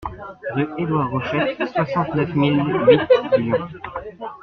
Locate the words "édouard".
0.79-1.11